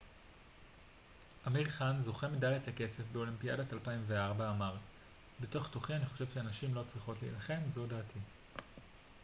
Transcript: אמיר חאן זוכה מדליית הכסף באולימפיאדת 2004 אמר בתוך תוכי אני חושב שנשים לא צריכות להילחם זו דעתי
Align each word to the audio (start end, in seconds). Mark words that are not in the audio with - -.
אמיר 1.47 1.69
חאן 1.69 1.99
זוכה 1.99 2.27
מדליית 2.27 2.67
הכסף 2.67 3.03
באולימפיאדת 3.11 3.73
2004 3.73 4.49
אמר 4.49 4.75
בתוך 5.39 5.67
תוכי 5.67 5.93
אני 5.95 6.05
חושב 6.05 6.27
שנשים 6.27 6.73
לא 6.75 6.83
צריכות 6.83 7.21
להילחם 7.21 7.59
זו 7.65 7.85
דעתי 7.87 8.19